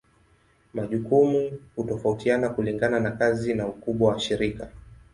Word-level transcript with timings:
Majukumu 0.73 1.51
hutofautiana 1.75 2.49
kulingana 2.49 2.99
na 2.99 3.11
kazi 3.11 3.53
na 3.53 3.67
ukubwa 3.67 4.11
wa 4.13 4.19
shirika. 4.19 4.69